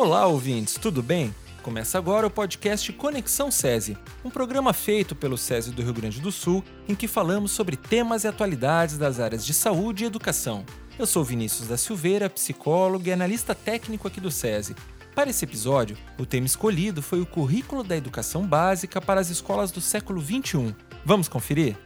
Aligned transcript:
Olá, 0.00 0.26
ouvintes, 0.26 0.74
tudo 0.74 1.02
bem? 1.02 1.34
Começa 1.60 1.98
agora 1.98 2.24
o 2.24 2.30
podcast 2.30 2.92
Conexão 2.92 3.50
SESI, 3.50 3.98
um 4.24 4.30
programa 4.30 4.72
feito 4.72 5.12
pelo 5.12 5.36
SESI 5.36 5.72
do 5.72 5.82
Rio 5.82 5.92
Grande 5.92 6.20
do 6.20 6.30
Sul, 6.30 6.62
em 6.88 6.94
que 6.94 7.08
falamos 7.08 7.50
sobre 7.50 7.76
temas 7.76 8.22
e 8.22 8.28
atualidades 8.28 8.96
das 8.96 9.18
áreas 9.18 9.44
de 9.44 9.52
saúde 9.52 10.04
e 10.04 10.06
educação. 10.06 10.64
Eu 10.96 11.04
sou 11.04 11.24
Vinícius 11.24 11.66
da 11.66 11.76
Silveira, 11.76 12.30
psicólogo 12.30 13.08
e 13.08 13.12
analista 13.12 13.56
técnico 13.56 14.06
aqui 14.06 14.20
do 14.20 14.30
SESI. 14.30 14.76
Para 15.16 15.30
esse 15.30 15.44
episódio, 15.44 15.98
o 16.16 16.24
tema 16.24 16.46
escolhido 16.46 17.02
foi 17.02 17.20
o 17.20 17.26
currículo 17.26 17.82
da 17.82 17.96
educação 17.96 18.46
básica 18.46 19.00
para 19.00 19.20
as 19.20 19.30
escolas 19.30 19.72
do 19.72 19.80
século 19.80 20.20
XXI. 20.20 20.76
Vamos 21.04 21.26
conferir? 21.26 21.76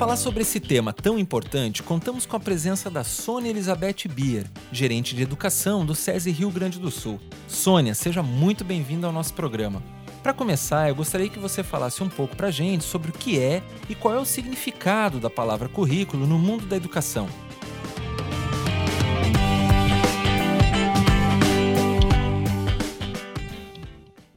Falar 0.00 0.16
sobre 0.16 0.40
esse 0.40 0.58
tema 0.58 0.94
tão 0.94 1.18
importante, 1.18 1.82
contamos 1.82 2.24
com 2.24 2.34
a 2.34 2.40
presença 2.40 2.88
da 2.88 3.04
Sônia 3.04 3.50
Elizabeth 3.50 4.08
Bier, 4.08 4.46
gerente 4.72 5.14
de 5.14 5.22
educação 5.22 5.84
do 5.84 5.94
SESI 5.94 6.30
Rio 6.30 6.50
Grande 6.50 6.78
do 6.78 6.90
Sul. 6.90 7.20
Sônia, 7.46 7.94
seja 7.94 8.22
muito 8.22 8.64
bem-vinda 8.64 9.06
ao 9.06 9.12
nosso 9.12 9.34
programa. 9.34 9.82
Para 10.22 10.32
começar, 10.32 10.88
eu 10.88 10.94
gostaria 10.94 11.28
que 11.28 11.38
você 11.38 11.62
falasse 11.62 12.02
um 12.02 12.08
pouco 12.08 12.34
para 12.34 12.46
a 12.46 12.50
gente 12.50 12.82
sobre 12.82 13.10
o 13.10 13.12
que 13.12 13.38
é 13.38 13.62
e 13.90 13.94
qual 13.94 14.14
é 14.14 14.18
o 14.18 14.24
significado 14.24 15.20
da 15.20 15.28
palavra 15.28 15.68
currículo 15.68 16.26
no 16.26 16.38
mundo 16.38 16.64
da 16.64 16.76
educação. 16.76 17.28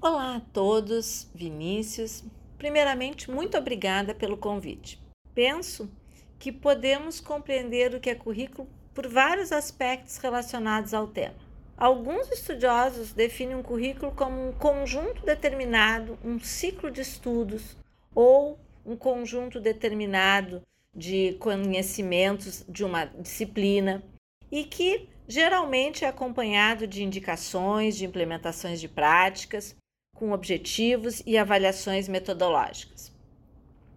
Olá 0.02 0.36
a 0.36 0.42
todos, 0.42 1.30
Vinícius. 1.34 2.22
Primeiramente, 2.58 3.32
muito 3.32 3.58
obrigada 3.58 4.14
pelo 4.14 4.36
convite. 4.36 5.03
Penso 5.34 5.90
que 6.38 6.52
podemos 6.52 7.20
compreender 7.20 7.96
o 7.96 8.00
que 8.00 8.10
é 8.10 8.16
currículo 8.16 8.68
por 8.94 9.08
vários 9.08 9.52
aspectos 9.52 10.18
relacionados 10.18 10.94
ao 10.94 11.08
tema. 11.08 11.36
Alguns 11.76 12.30
estudiosos 12.32 13.14
definem 13.14 13.56
um 13.56 13.64
currículo 13.64 14.12
como 14.12 14.50
um 14.50 14.52
conjunto 14.52 15.26
determinado, 15.26 16.18
um 16.24 16.40
ciclo 16.40 16.92
de 16.92 17.02
estudos 17.02 17.76
ou 18.14 18.60
um 18.86 18.96
conjunto 18.96 19.60
determinado 19.60 20.62
de 20.96 21.34
conhecimentos 21.40 22.64
de 22.70 22.84
uma 22.84 23.06
disciplina 23.06 24.04
e 24.52 24.64
que 24.64 25.10
geralmente 25.28 26.06
é 26.06 26.08
acompanhado 26.08 26.86
de 26.86 27.04
indicações, 27.04 27.98
de 27.98 28.06
implementações 28.06 28.80
de 28.80 28.88
práticas, 28.88 29.76
com 30.16 30.32
objetivos 30.32 31.24
e 31.26 31.38
avaliações 31.38 32.08
metodológicas. 32.08 33.13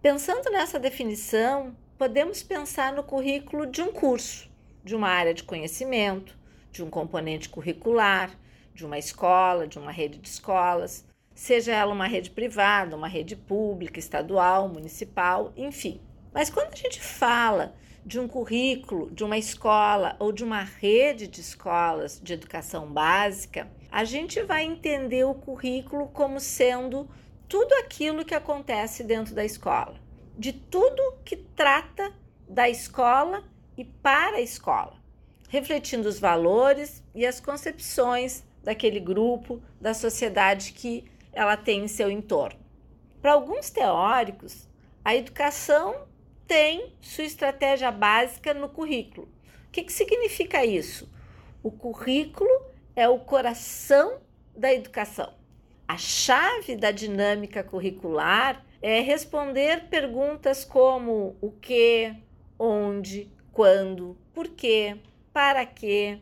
Pensando 0.09 0.49
nessa 0.49 0.79
definição, 0.79 1.75
podemos 1.97 2.41
pensar 2.41 2.93
no 2.93 3.03
currículo 3.03 3.65
de 3.65 3.81
um 3.81 3.91
curso, 3.91 4.49
de 4.81 4.95
uma 4.95 5.09
área 5.09 5.33
de 5.33 5.43
conhecimento, 5.43 6.33
de 6.71 6.81
um 6.81 6.89
componente 6.89 7.49
curricular, 7.49 8.31
de 8.73 8.85
uma 8.85 8.97
escola, 8.97 9.67
de 9.67 9.77
uma 9.77 9.91
rede 9.91 10.17
de 10.17 10.29
escolas, 10.29 11.05
seja 11.35 11.73
ela 11.73 11.91
uma 11.91 12.07
rede 12.07 12.29
privada, 12.29 12.95
uma 12.95 13.09
rede 13.09 13.35
pública, 13.35 13.99
estadual, 13.99 14.69
municipal, 14.69 15.51
enfim. 15.57 15.99
Mas 16.33 16.49
quando 16.49 16.71
a 16.71 16.77
gente 16.77 17.01
fala 17.01 17.75
de 18.05 18.17
um 18.17 18.29
currículo, 18.29 19.11
de 19.11 19.25
uma 19.25 19.37
escola 19.37 20.15
ou 20.19 20.31
de 20.31 20.41
uma 20.41 20.63
rede 20.63 21.27
de 21.27 21.41
escolas 21.41 22.17
de 22.23 22.31
educação 22.31 22.87
básica, 22.87 23.69
a 23.91 24.05
gente 24.05 24.41
vai 24.43 24.63
entender 24.63 25.25
o 25.25 25.33
currículo 25.33 26.07
como 26.07 26.39
sendo 26.39 27.09
tudo 27.47 27.73
aquilo 27.75 28.25
que 28.25 28.35
acontece 28.35 29.03
dentro 29.03 29.33
da 29.33 29.45
escola, 29.45 29.95
de 30.37 30.51
tudo 30.51 31.17
que 31.23 31.37
trata 31.37 32.13
da 32.47 32.69
escola 32.69 33.43
e 33.77 33.85
para 33.85 34.37
a 34.37 34.41
escola, 34.41 34.95
refletindo 35.49 36.09
os 36.09 36.19
valores 36.19 37.03
e 37.15 37.25
as 37.25 37.39
concepções 37.39 38.43
daquele 38.63 38.99
grupo, 38.99 39.61
da 39.79 39.93
sociedade 39.93 40.73
que 40.73 41.05
ela 41.31 41.55
tem 41.55 41.85
em 41.85 41.87
seu 41.87 42.11
entorno. 42.11 42.59
Para 43.21 43.33
alguns 43.33 43.69
teóricos, 43.69 44.67
a 45.03 45.15
educação 45.15 46.07
tem 46.45 46.93
sua 47.01 47.23
estratégia 47.23 47.91
básica 47.91 48.53
no 48.53 48.69
currículo. 48.69 49.27
O 49.67 49.71
que, 49.71 49.83
que 49.83 49.93
significa 49.93 50.65
isso? 50.65 51.09
O 51.63 51.71
currículo 51.71 52.49
é 52.95 53.07
o 53.07 53.19
coração 53.19 54.19
da 54.55 54.73
educação. 54.73 55.33
A 55.87 55.97
chave 55.97 56.75
da 56.75 56.91
dinâmica 56.91 57.63
curricular 57.63 58.61
é 58.81 58.99
responder 58.99 59.87
perguntas 59.87 60.65
como 60.65 61.37
o 61.39 61.49
que, 61.49 62.13
onde, 62.59 63.31
quando, 63.53 64.17
por 64.33 64.49
quê, 64.49 64.97
para 65.31 65.65
quê, 65.65 66.19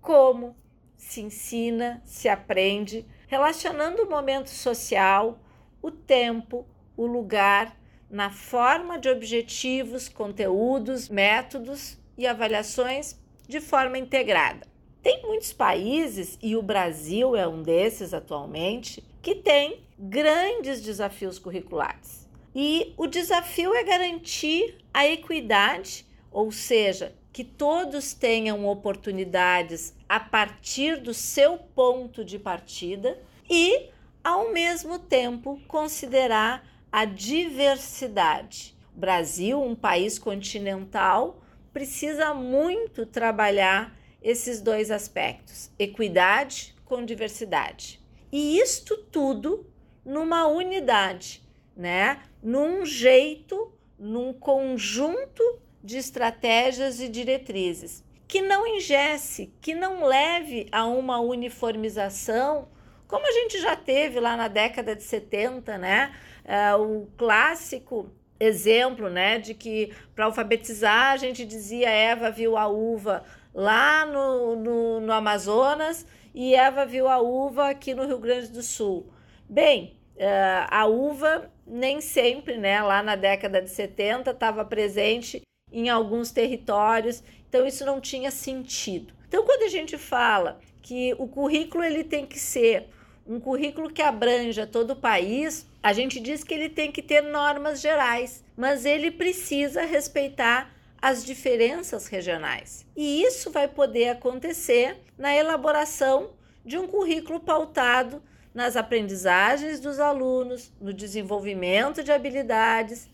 como 0.00 0.54
se 0.96 1.20
ensina, 1.20 2.00
se 2.04 2.28
aprende, 2.28 3.04
relacionando 3.26 4.04
o 4.04 4.08
momento 4.08 4.50
social, 4.50 5.40
o 5.82 5.90
tempo, 5.90 6.64
o 6.96 7.04
lugar, 7.04 7.76
na 8.08 8.30
forma 8.30 9.00
de 9.00 9.08
objetivos, 9.08 10.08
conteúdos, 10.08 11.08
métodos 11.08 11.98
e 12.16 12.24
avaliações 12.24 13.20
de 13.48 13.60
forma 13.60 13.98
integrada. 13.98 14.67
Tem 15.08 15.22
muitos 15.22 15.54
países, 15.54 16.38
e 16.42 16.54
o 16.54 16.60
Brasil 16.60 17.34
é 17.34 17.48
um 17.48 17.62
desses 17.62 18.12
atualmente, 18.12 19.02
que 19.22 19.36
tem 19.36 19.80
grandes 19.98 20.82
desafios 20.82 21.38
curriculares. 21.38 22.28
E 22.54 22.92
o 22.94 23.06
desafio 23.06 23.74
é 23.74 23.82
garantir 23.82 24.76
a 24.92 25.06
equidade, 25.06 26.04
ou 26.30 26.52
seja, 26.52 27.14
que 27.32 27.42
todos 27.42 28.12
tenham 28.12 28.66
oportunidades 28.66 29.96
a 30.06 30.20
partir 30.20 31.00
do 31.00 31.14
seu 31.14 31.56
ponto 31.56 32.22
de 32.22 32.38
partida 32.38 33.18
e, 33.48 33.88
ao 34.22 34.52
mesmo 34.52 34.98
tempo, 34.98 35.58
considerar 35.66 36.68
a 36.92 37.06
diversidade. 37.06 38.76
O 38.94 39.00
Brasil, 39.00 39.58
um 39.58 39.74
país 39.74 40.18
continental, 40.18 41.42
precisa 41.72 42.34
muito 42.34 43.06
trabalhar 43.06 43.96
esses 44.22 44.60
dois 44.60 44.90
aspectos: 44.90 45.70
equidade 45.78 46.74
com 46.84 47.04
diversidade. 47.04 48.00
E 48.30 48.58
isto 48.58 48.96
tudo 49.10 49.66
numa 50.04 50.46
unidade, 50.46 51.42
né? 51.76 52.22
Num 52.42 52.84
jeito, 52.84 53.72
num 53.98 54.32
conjunto 54.32 55.42
de 55.82 55.96
estratégias 55.96 57.00
e 57.00 57.08
diretrizes 57.08 58.04
que 58.28 58.42
não 58.42 58.66
engesse, 58.66 59.50
que 59.58 59.74
não 59.74 60.04
leve 60.04 60.68
a 60.70 60.84
uma 60.84 61.18
uniformização, 61.18 62.68
como 63.08 63.26
a 63.26 63.32
gente 63.32 63.58
já 63.58 63.74
teve 63.74 64.20
lá 64.20 64.36
na 64.36 64.48
década 64.48 64.94
de 64.94 65.02
70, 65.02 65.78
né? 65.78 66.14
É, 66.44 66.74
o 66.74 67.08
clássico 67.16 68.12
exemplo, 68.38 69.08
né, 69.08 69.38
de 69.38 69.52
que 69.52 69.92
para 70.14 70.26
alfabetizar 70.26 71.12
a 71.12 71.16
gente 71.16 71.44
dizia 71.44 71.90
Eva 71.90 72.30
viu 72.30 72.56
a 72.56 72.68
uva 72.68 73.24
lá 73.58 74.06
no, 74.06 74.54
no, 74.54 75.00
no 75.00 75.12
Amazonas 75.12 76.06
e 76.32 76.54
Eva 76.54 76.86
viu 76.86 77.08
a 77.08 77.18
uva 77.18 77.70
aqui 77.70 77.92
no 77.92 78.06
Rio 78.06 78.18
Grande 78.20 78.46
do 78.52 78.62
Sul. 78.62 79.12
Bem, 79.48 79.96
uh, 80.14 80.68
a 80.70 80.86
uva 80.86 81.50
nem 81.66 82.00
sempre, 82.00 82.56
né, 82.56 82.80
lá 82.80 83.02
na 83.02 83.16
década 83.16 83.60
de 83.60 83.68
70, 83.68 84.30
estava 84.30 84.64
presente 84.64 85.42
em 85.72 85.88
alguns 85.88 86.30
territórios, 86.30 87.20
então 87.48 87.66
isso 87.66 87.84
não 87.84 88.00
tinha 88.00 88.30
sentido. 88.30 89.12
Então, 89.26 89.44
quando 89.44 89.64
a 89.64 89.68
gente 89.68 89.98
fala 89.98 90.60
que 90.80 91.16
o 91.18 91.26
currículo 91.26 91.82
ele 91.82 92.04
tem 92.04 92.24
que 92.24 92.38
ser 92.38 92.88
um 93.26 93.40
currículo 93.40 93.90
que 93.90 94.00
abranja 94.00 94.68
todo 94.68 94.92
o 94.92 94.96
país, 94.96 95.66
a 95.82 95.92
gente 95.92 96.20
diz 96.20 96.44
que 96.44 96.54
ele 96.54 96.68
tem 96.68 96.92
que 96.92 97.02
ter 97.02 97.22
normas 97.22 97.80
gerais, 97.80 98.44
mas 98.56 98.84
ele 98.84 99.10
precisa 99.10 99.82
respeitar 99.82 100.77
as 101.00 101.24
diferenças 101.24 102.06
regionais. 102.06 102.84
E 102.96 103.22
isso 103.22 103.50
vai 103.50 103.68
poder 103.68 104.10
acontecer 104.10 104.96
na 105.16 105.34
elaboração 105.34 106.30
de 106.64 106.76
um 106.76 106.86
currículo 106.86 107.40
pautado 107.40 108.22
nas 108.52 108.76
aprendizagens 108.76 109.78
dos 109.78 110.00
alunos, 110.00 110.72
no 110.80 110.92
desenvolvimento 110.92 112.02
de 112.02 112.10
habilidades, 112.10 113.08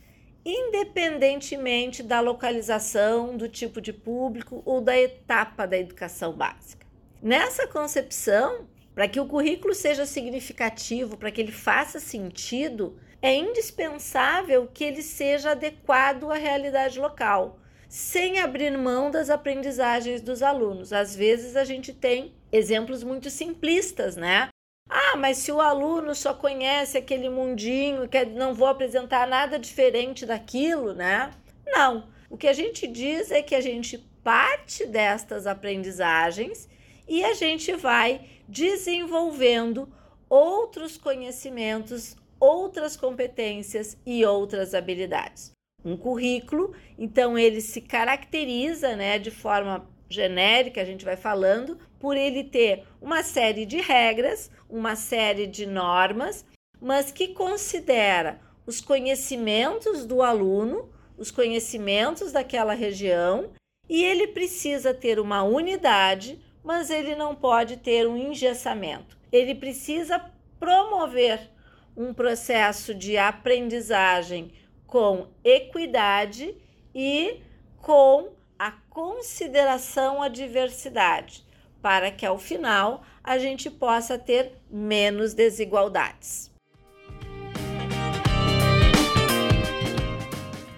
independentemente 0.44 2.02
da 2.02 2.20
localização, 2.20 3.36
do 3.36 3.48
tipo 3.48 3.80
de 3.80 3.92
público 3.92 4.62
ou 4.64 4.80
da 4.80 4.98
etapa 4.98 5.66
da 5.66 5.76
educação 5.76 6.32
básica. 6.32 6.86
Nessa 7.22 7.66
concepção, 7.66 8.66
para 8.94 9.08
que 9.08 9.20
o 9.20 9.26
currículo 9.26 9.74
seja 9.74 10.06
significativo, 10.06 11.16
para 11.16 11.30
que 11.30 11.40
ele 11.40 11.52
faça 11.52 11.98
sentido, 12.00 12.98
é 13.20 13.34
indispensável 13.34 14.68
que 14.72 14.84
ele 14.84 15.02
seja 15.02 15.50
adequado 15.50 16.30
à 16.30 16.34
realidade 16.34 16.98
local 16.98 17.58
sem 17.94 18.40
abrir 18.40 18.76
mão 18.76 19.08
das 19.08 19.30
aprendizagens 19.30 20.20
dos 20.20 20.42
alunos. 20.42 20.92
Às 20.92 21.14
vezes 21.14 21.54
a 21.54 21.62
gente 21.62 21.92
tem 21.92 22.34
exemplos 22.50 23.04
muito 23.04 23.30
simplistas, 23.30 24.16
né? 24.16 24.48
Ah, 24.90 25.16
mas 25.16 25.38
se 25.38 25.52
o 25.52 25.60
aluno 25.60 26.12
só 26.12 26.34
conhece 26.34 26.98
aquele 26.98 27.28
mundinho, 27.28 28.08
que 28.08 28.24
não 28.24 28.52
vou 28.52 28.66
apresentar 28.66 29.28
nada 29.28 29.60
diferente 29.60 30.26
daquilo, 30.26 30.92
né? 30.92 31.30
Não. 31.64 32.08
O 32.28 32.36
que 32.36 32.48
a 32.48 32.52
gente 32.52 32.84
diz 32.88 33.30
é 33.30 33.40
que 33.40 33.54
a 33.54 33.60
gente 33.60 33.98
parte 34.24 34.84
destas 34.84 35.46
aprendizagens 35.46 36.68
e 37.06 37.22
a 37.22 37.32
gente 37.32 37.76
vai 37.76 38.22
desenvolvendo 38.48 39.88
outros 40.28 40.96
conhecimentos, 40.96 42.16
outras 42.40 42.96
competências 42.96 43.96
e 44.04 44.26
outras 44.26 44.74
habilidades. 44.74 45.53
Um 45.84 45.96
currículo, 45.96 46.74
então, 46.98 47.38
ele 47.38 47.60
se 47.60 47.80
caracteriza 47.80 48.96
né, 48.96 49.18
de 49.18 49.30
forma 49.30 49.86
genérica, 50.08 50.80
a 50.80 50.84
gente 50.84 51.04
vai 51.04 51.16
falando, 51.16 51.78
por 51.98 52.16
ele 52.16 52.44
ter 52.44 52.84
uma 53.00 53.22
série 53.22 53.66
de 53.66 53.80
regras, 53.80 54.50
uma 54.68 54.96
série 54.96 55.46
de 55.46 55.66
normas, 55.66 56.44
mas 56.80 57.10
que 57.10 57.28
considera 57.28 58.40
os 58.66 58.80
conhecimentos 58.80 60.06
do 60.06 60.22
aluno, 60.22 60.88
os 61.18 61.30
conhecimentos 61.30 62.32
daquela 62.32 62.74
região, 62.74 63.50
e 63.88 64.02
ele 64.02 64.28
precisa 64.28 64.94
ter 64.94 65.20
uma 65.20 65.42
unidade, 65.42 66.40
mas 66.62 66.88
ele 66.90 67.14
não 67.14 67.34
pode 67.34 67.76
ter 67.76 68.08
um 68.08 68.16
engessamento. 68.16 69.18
Ele 69.30 69.54
precisa 69.54 70.18
promover 70.58 71.50
um 71.96 72.14
processo 72.14 72.94
de 72.94 73.16
aprendizagem 73.16 74.52
com 74.86 75.26
equidade 75.42 76.54
e 76.94 77.40
com 77.78 78.30
a 78.58 78.70
consideração 78.70 80.22
à 80.22 80.28
diversidade, 80.28 81.44
para 81.82 82.10
que 82.10 82.24
ao 82.24 82.38
final 82.38 83.02
a 83.22 83.38
gente 83.38 83.70
possa 83.70 84.18
ter 84.18 84.52
menos 84.70 85.34
desigualdades. 85.34 86.54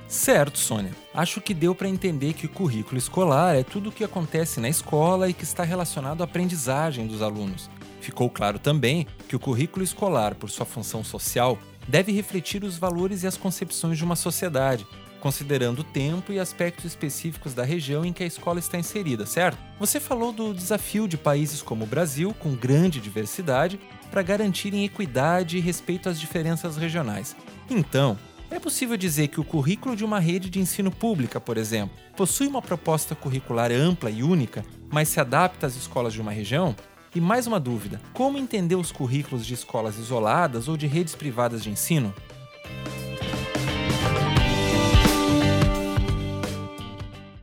Certo, 0.08 0.58
Sônia. 0.58 0.92
Acho 1.12 1.40
que 1.40 1.52
deu 1.52 1.74
para 1.74 1.88
entender 1.88 2.32
que 2.32 2.46
o 2.46 2.48
currículo 2.48 2.96
escolar 2.96 3.54
é 3.54 3.62
tudo 3.62 3.90
o 3.90 3.92
que 3.92 4.02
acontece 4.02 4.60
na 4.60 4.68
escola 4.68 5.28
e 5.28 5.34
que 5.34 5.44
está 5.44 5.62
relacionado 5.62 6.22
à 6.22 6.24
aprendizagem 6.24 7.06
dos 7.06 7.22
alunos. 7.22 7.68
Ficou 8.00 8.30
claro 8.30 8.58
também 8.58 9.06
que 9.28 9.36
o 9.36 9.40
currículo 9.40 9.84
escolar, 9.84 10.34
por 10.34 10.48
sua 10.48 10.64
função 10.64 11.04
social, 11.04 11.58
deve 11.88 12.12
refletir 12.12 12.64
os 12.64 12.76
valores 12.76 13.22
e 13.22 13.26
as 13.26 13.36
concepções 13.36 13.98
de 13.98 14.04
uma 14.04 14.16
sociedade, 14.16 14.86
considerando 15.20 15.80
o 15.80 15.84
tempo 15.84 16.32
e 16.32 16.38
aspectos 16.38 16.84
específicos 16.84 17.54
da 17.54 17.64
região 17.64 18.04
em 18.04 18.12
que 18.12 18.22
a 18.22 18.26
escola 18.26 18.58
está 18.58 18.78
inserida, 18.78 19.26
certo? 19.26 19.58
Você 19.78 19.98
falou 19.98 20.32
do 20.32 20.54
desafio 20.54 21.08
de 21.08 21.16
países 21.16 21.62
como 21.62 21.84
o 21.84 21.86
Brasil, 21.86 22.34
com 22.34 22.54
grande 22.54 23.00
diversidade, 23.00 23.80
para 24.10 24.22
garantirem 24.22 24.84
equidade 24.84 25.56
e 25.56 25.60
respeito 25.60 26.08
às 26.08 26.20
diferenças 26.20 26.76
regionais. 26.76 27.34
Então, 27.68 28.16
é 28.50 28.60
possível 28.60 28.96
dizer 28.96 29.28
que 29.28 29.40
o 29.40 29.44
currículo 29.44 29.96
de 29.96 30.04
uma 30.04 30.20
rede 30.20 30.48
de 30.48 30.60
ensino 30.60 30.90
pública, 30.90 31.40
por 31.40 31.56
exemplo, 31.56 31.96
possui 32.16 32.46
uma 32.46 32.62
proposta 32.62 33.14
curricular 33.14 33.72
ampla 33.72 34.10
e 34.10 34.22
única, 34.22 34.64
mas 34.88 35.08
se 35.08 35.18
adapta 35.18 35.66
às 35.66 35.74
escolas 35.74 36.12
de 36.12 36.20
uma 36.20 36.30
região? 36.30 36.74
E 37.16 37.20
mais 37.20 37.46
uma 37.46 37.58
dúvida: 37.58 37.98
como 38.12 38.36
entender 38.36 38.74
os 38.74 38.92
currículos 38.92 39.46
de 39.46 39.54
escolas 39.54 39.96
isoladas 39.96 40.68
ou 40.68 40.76
de 40.76 40.86
redes 40.86 41.14
privadas 41.14 41.62
de 41.62 41.70
ensino? 41.70 42.14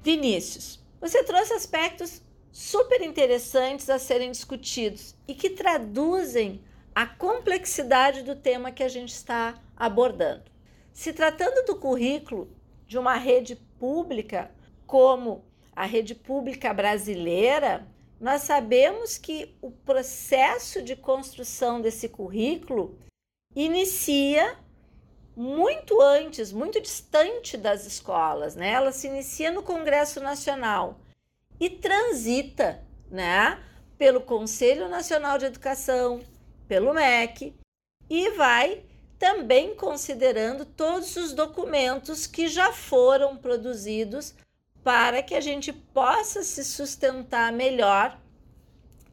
Vinícius, 0.04 0.80
você 1.02 1.24
trouxe 1.24 1.54
aspectos 1.54 2.22
super 2.52 3.02
interessantes 3.02 3.90
a 3.90 3.98
serem 3.98 4.30
discutidos 4.30 5.16
e 5.28 5.34
que 5.34 5.50
traduzem 5.50 6.62
a 6.94 7.08
complexidade 7.08 8.22
do 8.22 8.36
tema 8.36 8.72
que 8.72 8.84
a 8.84 8.88
gente 8.88 9.10
está 9.12 9.56
abordando. 9.75 10.44
Se 10.94 11.12
tratando 11.12 11.66
do 11.66 11.78
currículo 11.78 12.48
de 12.86 13.00
uma 13.00 13.16
rede 13.16 13.56
pública, 13.80 14.52
como 14.86 15.44
a 15.75 15.88
rede 15.88 16.14
pública 16.14 16.72
brasileira, 16.72 17.92
nós 18.24 18.44
sabemos 18.44 19.18
que 19.18 19.54
o 19.62 19.70
processo 19.70 20.81
de 20.81 20.96
construção 20.96 21.81
desse 21.81 22.08
currículo 22.08 22.98
inicia 23.54 24.58
muito 25.36 26.02
antes, 26.02 26.50
muito 26.54 26.80
distante 26.80 27.58
das 27.58 27.86
escolas, 27.86 28.56
né? 28.56 28.72
Ela 28.72 28.94
se 28.94 29.08
inicia 29.08 29.52
no 29.52 29.62
Congresso 29.62 30.22
Nacional 30.22 31.02
e 31.60 31.70
transita, 31.70 32.81
né, 33.12 33.62
pelo 33.98 34.22
Conselho 34.22 34.88
Nacional 34.88 35.38
de 35.38 35.44
Educação, 35.44 36.22
pelo 36.66 36.94
MEC 36.94 37.54
e 38.10 38.30
vai 38.30 38.86
também 39.20 39.75
considerando 39.75 40.64
todos 40.64 41.18
os 41.18 41.34
documentos 41.34 42.25
que 42.25 42.48
já 42.48 42.72
foram 42.72 43.36
produzidos 43.36 44.34
para 44.84 45.24
que 45.24 45.34
a 45.34 45.42
gente 45.42 45.72
possa 45.72 46.44
se 46.44 46.64
sustentar 46.64 47.52
melhor 47.52 48.20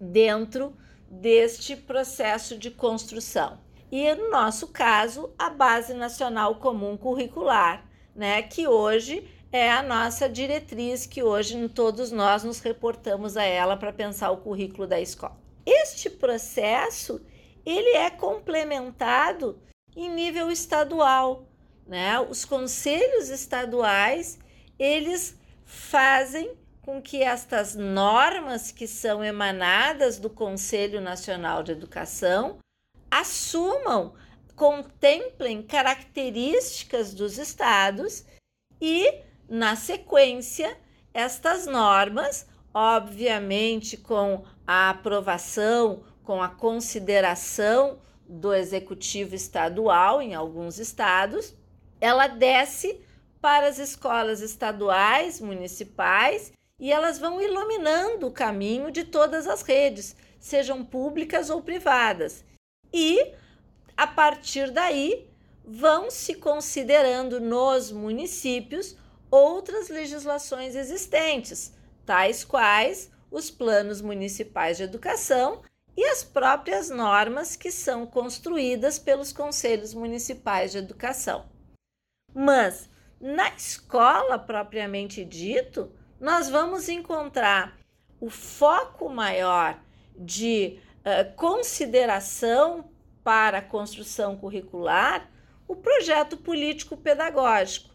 dentro 0.01 0.77
deste 1.09 1.77
processo 1.77 2.57
de 2.59 2.71
construção. 2.71 3.59
E 3.91 4.13
no 4.15 4.31
nosso 4.31 4.69
caso, 4.69 5.33
a 5.39 5.51
Base 5.51 5.95
Nacional 5.95 6.57
Comum 6.57 6.97
Curricular, 6.97 7.85
né, 8.15 8.43
que 8.43 8.67
hoje 8.67 9.29
é 9.53 9.71
a 9.71 9.83
nossa 9.83 10.29
diretriz, 10.29 11.07
que 11.07 11.23
hoje 11.23 11.69
todos 11.69 12.13
nós 12.13 12.45
nos 12.45 12.61
reportamos 12.61 13.37
a 13.37 13.45
ela 13.45 13.77
para 13.77 13.93
pensar 13.93 14.31
o 14.31 14.37
currículo 14.39 14.87
da 14.87 15.01
escola. 15.01 15.37
Este 15.67 16.09
processo 16.09 17.21
ele 17.67 17.97
é 17.97 18.11
complementado 18.11 19.61
em 19.97 20.09
nível 20.09 20.51
estadual, 20.51 21.49
né? 21.87 22.19
Os 22.21 22.45
conselhos 22.45 23.29
estaduais, 23.29 24.39
eles 24.79 25.37
fazem 25.71 26.53
com 26.83 27.01
que 27.01 27.23
estas 27.23 27.77
normas 27.77 28.73
que 28.73 28.89
são 28.89 29.23
emanadas 29.23 30.19
do 30.19 30.29
Conselho 30.29 31.01
Nacional 31.01 31.63
de 31.63 31.71
Educação 31.71 32.59
assumam, 33.09 34.15
contemplem 34.57 35.63
características 35.63 37.15
dos 37.15 37.39
estados 37.39 38.25
e, 38.81 39.23
na 39.49 39.77
sequência, 39.77 40.77
estas 41.15 41.67
normas, 41.67 42.49
obviamente 42.75 43.97
com 43.97 44.45
a 44.67 44.91
aprovação, 44.91 46.03
com 46.25 46.43
a 46.43 46.49
consideração 46.49 48.01
do 48.29 48.53
executivo 48.53 49.37
estadual 49.37 50.21
em 50.21 50.35
alguns 50.35 50.81
estados, 50.81 51.55
ela 52.01 52.27
desce 52.27 53.01
para 53.41 53.69
as 53.69 53.79
escolas 53.79 54.41
estaduais, 54.41 55.41
municipais, 55.41 56.53
e 56.79 56.93
elas 56.93 57.19
vão 57.19 57.41
iluminando 57.41 58.27
o 58.27 58.33
caminho 58.33 58.91
de 58.91 59.05
todas 59.05 59.47
as 59.47 59.63
redes, 59.63 60.17
sejam 60.39 60.85
públicas 60.85 61.51
ou 61.51 61.63
privadas. 61.63 62.45
E 62.93 63.35
a 63.97 64.07
partir 64.07 64.71
daí 64.71 65.29
vão 65.65 66.11
se 66.11 66.35
considerando 66.35 67.39
nos 67.39 67.93
municípios 67.93 68.97
outras 69.31 69.89
legislações 69.89 70.75
existentes, 70.75 71.73
tais 72.05 72.45
quais 72.45 73.11
os 73.31 73.51
planos 73.51 74.01
municipais 74.01 74.77
de 74.77 74.83
educação 74.83 75.63
e 75.97 76.05
as 76.05 76.25
próprias 76.25 76.89
normas 76.89 77.55
que 77.55 77.71
são 77.71 78.07
construídas 78.07 78.99
pelos 78.99 79.33
conselhos 79.33 79.95
municipais 79.95 80.73
de 80.73 80.79
educação. 80.79 81.47
Mas 82.35 82.90
na 83.21 83.49
escola 83.55 84.39
propriamente 84.39 85.25
dito, 85.25 85.93
nós 86.19 86.49
vamos 86.49 86.89
encontrar 86.89 87.79
o 88.19 88.31
foco 88.31 89.09
maior 89.09 89.79
de 90.17 90.79
uh, 91.01 91.35
consideração 91.37 92.91
para 93.23 93.59
a 93.59 93.63
construção 93.63 94.37
curricular, 94.37 95.31
o 95.69 95.77
projeto 95.77 96.37
político-pedagógico, 96.37 97.91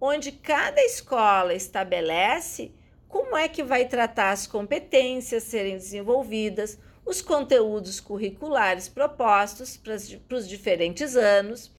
onde 0.00 0.32
cada 0.32 0.80
escola 0.80 1.52
estabelece 1.54 2.72
como 3.08 3.36
é 3.36 3.48
que 3.48 3.62
vai 3.62 3.86
tratar 3.86 4.30
as 4.30 4.46
competências 4.46 5.42
serem 5.42 5.76
desenvolvidas, 5.76 6.78
os 7.04 7.22
conteúdos 7.22 8.00
curriculares 8.00 8.88
propostos 8.88 9.76
para 9.76 10.36
os 10.36 10.48
diferentes 10.48 11.16
anos 11.16 11.72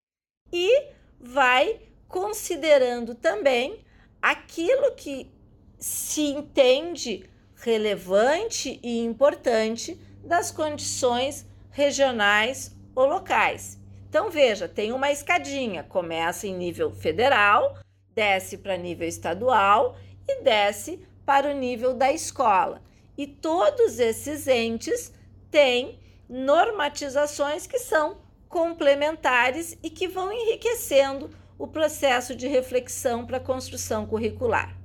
e 0.52 0.88
vai 1.20 1.89
considerando 2.10 3.14
também 3.14 3.86
aquilo 4.20 4.96
que 4.96 5.32
se 5.78 6.24
entende 6.24 7.30
relevante 7.56 8.80
e 8.84 9.00
importante 9.00 9.98
das 10.24 10.52
condições 10.52 11.46
regionais 11.70 12.76
ou 12.96 13.06
locais. 13.06 13.80
Então 14.10 14.30
veja, 14.30 14.68
tem 14.68 14.92
uma 14.92 15.12
escadinha, 15.12 15.84
começa 15.84 16.48
em 16.48 16.58
nível 16.58 16.92
federal, 16.92 17.78
desce 18.14 18.58
para 18.58 18.76
nível 18.76 19.08
estadual 19.08 19.96
e 20.28 20.42
desce 20.42 21.00
para 21.26 21.52
o 21.52 21.54
nível 21.54 21.94
da 21.94 22.12
escola. 22.12 22.82
E 23.16 23.28
todos 23.28 24.00
esses 24.00 24.48
entes 24.48 25.14
tem 25.52 26.00
normatizações 26.28 27.68
que 27.68 27.78
são 27.78 28.18
complementares 28.48 29.78
e 29.84 29.92
que 29.92 30.08
vão 30.08 30.34
enriquecendo 30.34 31.30
o 31.60 31.68
processo 31.68 32.34
de 32.34 32.48
reflexão 32.48 33.26
para 33.26 33.38
a 33.38 33.42
construção 33.42 34.08
curricular. 34.08 34.76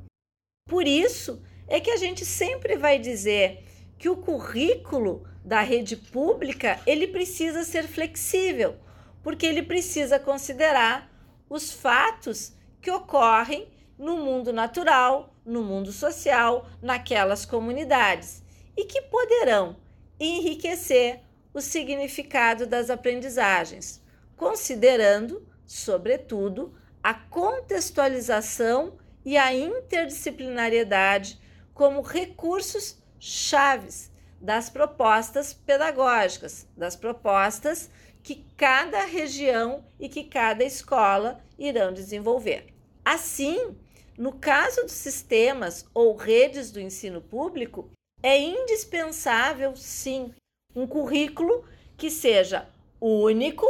Por 0.69 0.87
isso 0.87 1.41
é 1.69 1.79
que 1.81 1.91
a 1.91 1.97
gente 1.97 2.25
sempre 2.25 2.77
vai 2.77 2.99
dizer 2.99 3.65
que 3.97 4.09
o 4.09 4.17
currículo 4.17 5.27
da 5.45 5.61
rede 5.61 5.97
pública 5.97 6.81
ele 6.85 7.07
precisa 7.07 7.63
ser 7.63 7.85
flexível, 7.85 8.77
porque 9.23 9.47
ele 9.47 9.63
precisa 9.63 10.19
considerar 10.19 11.11
os 11.49 11.73
fatos 11.73 12.53
que 12.81 12.91
ocorrem 12.91 13.69
no 13.97 14.17
mundo 14.17 14.53
natural, 14.53 15.35
no 15.45 15.63
mundo 15.63 15.93
social, 15.93 16.69
naquelas 16.83 17.47
comunidades 17.47 18.43
e 18.77 18.85
que 18.85 19.01
poderão 19.03 19.77
enriquecer 20.19 21.21
o 21.53 21.61
significado 21.61 22.67
das 22.67 22.91
aprendizagens, 22.91 24.03
considerando, 24.37 25.47
sobretudo, 25.67 26.75
a 27.03 27.15
contextualização 27.15 28.99
e 29.25 29.37
a 29.37 29.55
interdisciplinariedade 29.55 31.41
como 31.73 32.01
recursos 32.01 32.99
chaves 33.19 34.11
das 34.41 34.69
propostas 34.69 35.55
pedagógicas, 35.55 36.69
das 36.77 36.95
propostas 36.95 37.91
que 38.23 38.45
cada 38.57 39.05
região 39.05 39.85
e 39.99 40.09
que 40.09 40.25
cada 40.25 40.65
escola 40.65 41.43
irão 41.59 41.93
desenvolver. 41.93 42.67
Assim, 43.05 43.77
no 44.17 44.33
caso 44.33 44.83
dos 44.83 44.93
sistemas 44.93 45.87
ou 45.93 46.17
redes 46.17 46.71
do 46.71 46.81
ensino 46.81 47.21
público, 47.21 47.91
é 48.23 48.39
indispensável, 48.39 49.77
sim, 49.77 50.33
um 50.75 50.87
currículo 50.87 51.67
que 51.97 52.11
seja 52.11 52.69
único, 53.01 53.67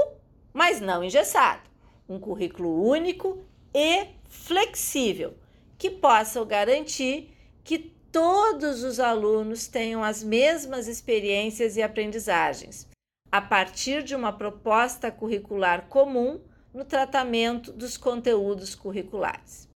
mas 0.53 0.81
não 0.81 1.03
engessado. 1.03 1.74
Um 2.09 2.19
currículo 2.19 2.83
único 2.83 3.45
e 3.75 4.09
flexível, 4.29 5.35
que 5.79 5.91
possa 5.91 6.45
garantir 6.45 7.35
que 7.63 7.79
todos 7.79 8.85
os 8.85 9.01
alunos 9.01 9.67
tenham 9.67 10.05
as 10.05 10.23
mesmas 10.23 10.87
experiências 10.87 11.77
e 11.77 11.83
aprendizagens, 11.83 12.87
a 13.33 13.41
partir 13.41 14.03
de 14.03 14.15
uma 14.15 14.33
proposta 14.33 15.11
curricular 15.11 15.89
comum 15.89 16.41
no 16.73 16.85
tratamento 16.85 17.73
dos 17.73 17.97
conteúdos 17.97 18.75
curriculares. 18.75 19.69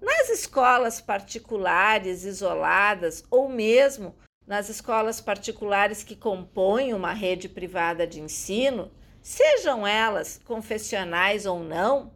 Nas 0.00 0.28
escolas 0.30 1.00
particulares 1.00 2.24
isoladas 2.24 3.24
ou 3.30 3.48
mesmo 3.48 4.14
nas 4.46 4.68
escolas 4.68 5.20
particulares 5.20 6.02
que 6.02 6.16
compõem 6.16 6.94
uma 6.94 7.12
rede 7.12 7.48
privada 7.48 8.06
de 8.06 8.20
ensino, 8.20 8.90
sejam 9.22 9.86
elas 9.86 10.40
confessionais 10.44 11.46
ou 11.46 11.62
não, 11.62 12.12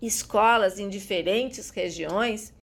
escolas 0.00 0.78
em 0.78 0.88
diferentes 0.88 1.70
regiões, 1.70 2.54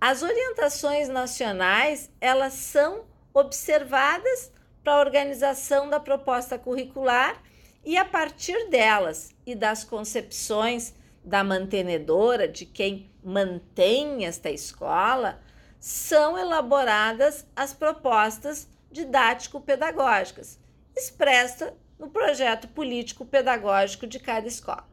as 0.00 0.22
orientações 0.22 1.08
nacionais, 1.08 2.10
elas 2.20 2.54
são 2.54 3.04
observadas 3.34 4.50
para 4.82 4.94
a 4.94 5.00
organização 5.00 5.88
da 5.88 6.00
proposta 6.00 6.58
curricular 6.58 7.40
e 7.84 7.96
a 7.96 8.04
partir 8.04 8.68
delas 8.68 9.34
e 9.46 9.54
das 9.54 9.84
concepções 9.84 10.94
da 11.24 11.44
mantenedora, 11.44 12.48
de 12.48 12.64
quem 12.64 13.10
mantém 13.22 14.24
esta 14.24 14.50
escola, 14.50 15.40
são 15.78 16.38
elaboradas 16.38 17.46
as 17.54 17.72
propostas 17.72 18.68
didático-pedagógicas, 18.90 20.58
expressa 20.96 21.74
no 22.00 22.08
projeto 22.08 22.66
político-pedagógico 22.68 24.06
de 24.06 24.18
cada 24.18 24.48
escola, 24.48 24.88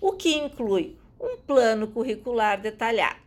o 0.00 0.12
que 0.12 0.34
inclui 0.34 0.98
um 1.20 1.36
plano 1.36 1.88
curricular 1.88 2.58
detalhado. 2.58 3.20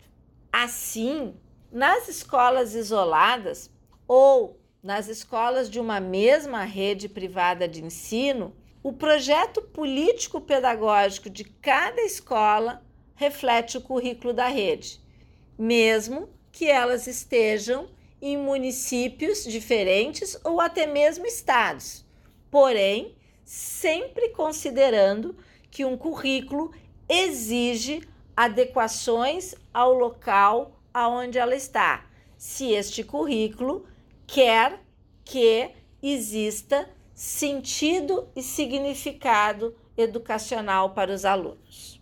Assim, 0.51 1.35
nas 1.71 2.09
escolas 2.09 2.73
isoladas 2.73 3.69
ou 4.07 4.59
nas 4.81 5.07
escolas 5.07 5.69
de 5.69 5.79
uma 5.79 5.99
mesma 5.99 6.63
rede 6.63 7.07
privada 7.07 7.67
de 7.67 7.83
ensino, 7.85 8.55
o 8.81 8.91
projeto 8.91 9.61
político-pedagógico 9.61 11.29
de 11.29 11.43
cada 11.43 12.01
escola 12.01 12.83
reflete 13.13 13.77
o 13.77 13.81
currículo 13.81 14.33
da 14.33 14.47
rede, 14.47 14.99
mesmo 15.59 16.27
que 16.51 16.65
elas 16.65 17.05
estejam 17.05 17.87
em 18.19 18.35
municípios 18.35 19.43
diferentes 19.43 20.39
ou 20.43 20.59
até 20.59 20.87
mesmo 20.87 21.27
estados, 21.27 22.03
porém, 22.51 23.15
sempre 23.45 24.29
considerando 24.29 25.35
que 25.71 25.85
um 25.85 25.97
currículo 25.97 26.71
exige 27.07 28.07
adequações 28.35 29.55
ao 29.73 29.93
local 29.93 30.79
aonde 30.93 31.37
ela 31.37 31.55
está, 31.55 32.05
se 32.37 32.71
este 32.71 33.03
currículo 33.03 33.85
quer 34.27 34.81
que 35.23 35.71
exista 36.03 36.89
sentido 37.13 38.27
e 38.35 38.41
significado 38.41 39.75
educacional 39.95 40.91
para 40.93 41.13
os 41.13 41.23
alunos. 41.23 42.00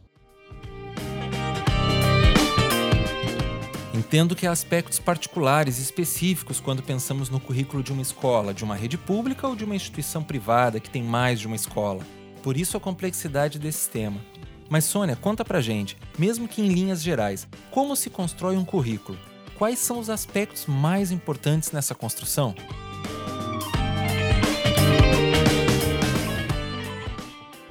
Entendo 4.10 4.36
que 4.36 4.48
há 4.48 4.52
aspectos 4.52 4.98
particulares 4.98 5.78
específicos 5.78 6.60
quando 6.60 6.82
pensamos 6.82 7.30
no 7.30 7.40
currículo 7.40 7.84
de 7.84 7.94
uma 7.94 8.02
escola, 8.02 8.56
de 8.56 8.64
uma 8.64 8.74
rede 8.74 8.98
pública 8.98 9.48
ou 9.48 9.56
de 9.56 9.64
uma 9.64 9.76
instituição 9.76 10.24
privada 10.24 10.80
que 10.80 10.90
tem 10.90 11.04
mais 11.04 11.40
de 11.40 11.46
uma 11.46 11.56
escola. 11.56 12.04
Por 12.42 12.58
isso 12.58 12.76
a 12.76 12.80
complexidade 12.80 13.60
desse 13.60 13.88
tema. 13.88 14.20
Mas 14.68 14.86
Sônia, 14.86 15.16
conta 15.16 15.46
pra 15.46 15.62
gente, 15.62 15.96
mesmo 16.18 16.48
que 16.48 16.60
em 16.60 16.70
linhas 16.70 17.04
gerais, 17.04 17.48
como 17.70 17.96
se 17.96 18.10
constrói 18.10 18.58
um 18.58 18.66
currículo? 18.66 19.16
Quais 19.60 19.78
são 19.78 20.00
os 20.00 20.10
aspectos 20.10 20.66
mais 20.66 21.12
importantes 21.12 21.72
nessa 21.72 21.94
construção? 21.94 22.56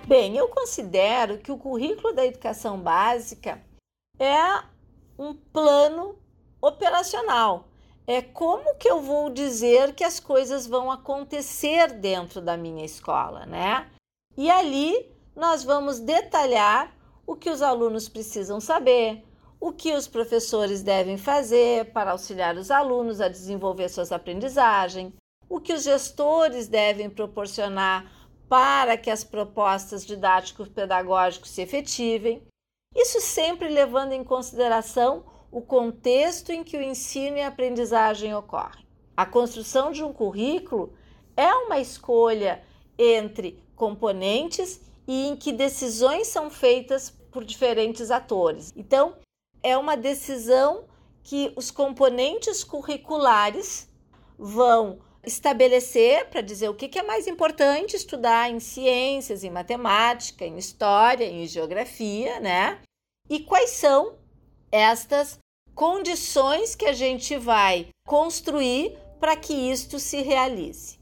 Bem, 0.07 0.37
eu 0.37 0.47
considero 0.47 1.39
que 1.39 1.51
o 1.51 1.59
currículo 1.59 2.15
da 2.15 2.25
educação 2.25 2.79
básica 2.79 3.61
é 4.21 4.63
um 5.19 5.35
plano 5.35 6.15
operacional. 6.61 7.69
É 8.07 8.23
como 8.23 8.77
que 8.77 8.89
eu 8.89 9.03
vou 9.03 9.29
dizer 9.29 9.95
que 9.95 10.03
as 10.03 10.19
coisas 10.19 10.67
vão 10.67 10.91
acontecer 10.91 11.93
dentro 11.93 12.41
da 12.41 12.57
minha 12.57 12.85
escola, 12.85 13.45
né? 13.45 13.91
E 14.37 14.51
ali 14.51 15.15
nós 15.37 15.63
vamos 15.63 16.01
detalhar 16.01 16.93
o 17.27 17.37
que 17.37 17.51
os 17.51 17.61
alunos 17.61 18.09
precisam 18.09 18.61
saber, 18.61 19.23
o 19.61 19.73
que 19.73 19.93
os 19.93 20.09
professores 20.09 20.83
devem 20.83 21.19
fazer 21.19 21.93
para 21.93 22.13
auxiliar 22.13 22.57
os 22.57 22.71
alunos 22.71 23.21
a 23.21 23.29
desenvolver 23.29 23.89
suas 23.89 24.11
aprendizagens, 24.11 25.13
o 25.49 25.61
que 25.61 25.73
os 25.73 25.83
gestores 25.83 26.69
devem 26.69 27.11
proporcionar 27.11 28.11
para 28.49 28.97
que 28.97 29.11
as 29.11 29.23
propostas 29.23 30.07
didáticos 30.07 30.69
pedagógicos 30.69 31.51
se 31.51 31.61
efetivem. 31.61 32.43
Isso 32.95 33.21
sempre 33.21 33.69
levando 33.69 34.13
em 34.13 34.25
consideração 34.25 35.25
o 35.51 35.61
contexto 35.61 36.51
em 36.51 36.63
que 36.63 36.77
o 36.77 36.83
ensino 36.83 37.37
e 37.37 37.43
a 37.43 37.49
aprendizagem 37.49 38.35
ocorrem. 38.35 38.87
A 39.17 39.27
construção 39.27 39.91
de 39.91 40.05
um 40.05 40.13
currículo 40.13 40.93
é 41.37 41.53
uma 41.53 41.79
escolha 41.79 42.63
entre 42.99 43.63
componentes 43.75 44.81
e 45.07 45.29
em 45.29 45.37
que 45.37 45.53
decisões 45.53 46.29
são 46.29 46.51
feitas 46.51 47.11
por 47.31 47.45
diferentes 47.45 48.11
atores. 48.11 48.73
Então, 48.77 49.17
é 49.63 49.77
uma 49.77 49.97
decisão 49.97 50.85
que 51.23 51.53
os 51.57 51.71
componentes 51.71 52.63
curriculares 52.63 53.89
vão 54.39 54.99
estabelecer 55.25 56.29
para 56.31 56.41
dizer 56.41 56.69
o 56.69 56.75
que 56.75 56.99
é 56.99 57.03
mais 57.03 57.27
importante 57.27 57.97
estudar 57.97 58.51
em 58.51 58.61
ciências, 58.61 59.45
em 59.45 59.51
matemática, 59.51 60.45
em 60.45 60.57
história, 60.57 61.25
em 61.25 61.47
geografia, 61.47 62.41
né? 62.41 62.81
E 63.29 63.41
quais 63.41 63.71
são 63.71 64.17
estas 64.71 65.39
condições 65.75 66.75
que 66.75 66.87
a 66.87 66.93
gente 66.93 67.37
vai 67.37 67.89
construir 68.07 68.97
para 69.21 69.37
que 69.37 69.53
isto 69.53 69.99
se 69.99 70.23
realize. 70.23 70.99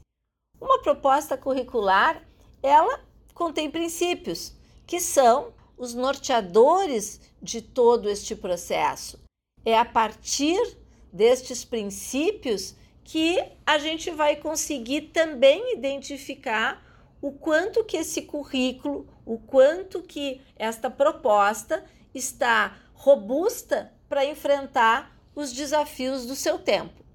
Uma 0.59 0.81
proposta 0.81 1.37
curricular, 1.37 2.23
ela 2.61 2.99
contém 3.33 3.69
princípios 3.69 4.53
que 4.85 4.99
são 4.99 5.53
os 5.77 5.93
norteadores 5.93 7.21
de 7.41 7.61
todo 7.61 8.09
este 8.09 8.35
processo. 8.35 9.19
É 9.63 9.77
a 9.77 9.85
partir 9.85 10.77
destes 11.13 11.63
princípios 11.63 12.75
que 13.03 13.41
a 13.65 13.77
gente 13.77 14.11
vai 14.11 14.35
conseguir 14.35 15.13
também 15.13 15.73
identificar 15.73 16.85
o 17.21 17.31
quanto 17.31 17.83
que 17.83 17.97
esse 17.97 18.23
currículo, 18.23 19.07
o 19.25 19.37
quanto 19.37 20.01
que 20.01 20.41
esta 20.55 20.89
proposta 20.89 21.85
está 22.13 22.77
robusta 22.97 23.93
para 24.09 24.25
enfrentar 24.25 25.15
os 25.35 25.53
desafios 25.53 26.25
do 26.25 26.35
seu 26.35 26.57
tempo. 26.57 27.05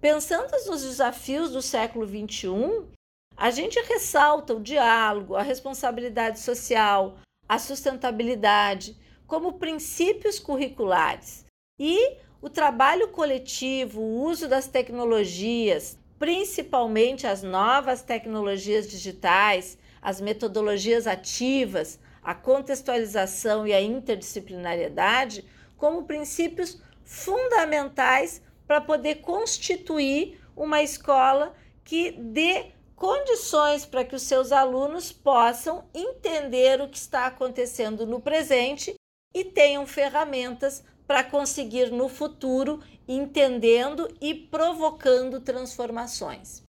Pensando 0.00 0.50
nos 0.66 0.82
desafios 0.82 1.50
do 1.50 1.62
século 1.62 2.06
XXI, 2.06 2.86
a 3.36 3.50
gente 3.50 3.80
ressalta 3.80 4.54
o 4.54 4.60
diálogo, 4.60 5.34
a 5.34 5.42
responsabilidade 5.42 6.38
social, 6.38 7.16
a 7.48 7.58
sustentabilidade 7.58 8.96
como 9.26 9.54
princípios 9.54 10.38
curriculares 10.38 11.46
e 11.78 12.18
o 12.40 12.50
trabalho 12.50 13.08
coletivo, 13.08 14.00
o 14.00 14.22
uso 14.24 14.48
das 14.48 14.66
tecnologias, 14.66 15.96
principalmente 16.18 17.26
as 17.26 17.42
novas 17.42 18.02
tecnologias 18.02 18.90
digitais, 18.90 19.78
as 20.02 20.20
metodologias 20.20 21.06
ativas, 21.06 21.98
a 22.22 22.34
contextualização 22.34 23.66
e 23.66 23.72
a 23.72 23.80
interdisciplinariedade 23.80 25.44
como 25.76 26.04
princípios 26.04 26.80
fundamentais 27.04 28.40
para 28.66 28.80
poder 28.80 29.16
constituir 29.16 30.40
uma 30.56 30.82
escola 30.82 31.54
que 31.84 32.12
dê 32.12 32.72
condições 32.94 33.84
para 33.84 34.04
que 34.04 34.14
os 34.14 34.22
seus 34.22 34.52
alunos 34.52 35.10
possam 35.10 35.84
entender 35.92 36.80
o 36.80 36.88
que 36.88 36.96
está 36.96 37.26
acontecendo 37.26 38.06
no 38.06 38.20
presente 38.20 38.94
e 39.34 39.44
tenham 39.44 39.86
ferramentas 39.86 40.84
para 41.06 41.24
conseguir 41.24 41.90
no 41.90 42.08
futuro 42.08 42.80
entendendo 43.08 44.08
e 44.20 44.34
provocando 44.34 45.40
transformações. 45.40 46.62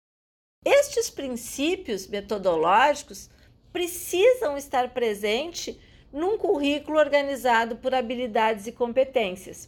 Estes 0.65 1.09
princípios 1.09 2.07
metodológicos 2.07 3.29
precisam 3.73 4.55
estar 4.55 4.93
presentes 4.93 5.75
num 6.11 6.37
currículo 6.37 6.99
organizado 6.99 7.75
por 7.77 7.93
habilidades 7.93 8.67
e 8.67 8.71
competências, 8.71 9.67